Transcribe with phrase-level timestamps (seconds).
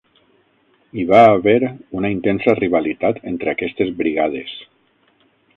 [1.01, 1.57] Hi va haver
[2.01, 4.57] una intensa rivalitat entre aquestes brigades.